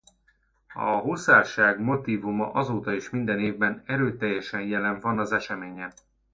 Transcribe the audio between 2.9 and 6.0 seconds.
is minden évben erőteljesen jelen van az eseményen.